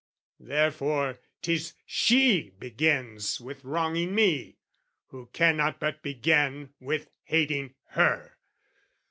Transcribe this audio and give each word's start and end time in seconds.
Therefore 0.39 1.19
'tis 1.43 1.75
she 1.85 2.49
begins 2.57 3.39
with 3.39 3.63
wronging 3.63 4.15
me, 4.15 4.57
Who 5.09 5.29
cannot 5.31 5.79
but 5.79 6.01
begin 6.01 6.73
with 6.79 7.11
hating 7.25 7.75
her. 7.89 8.35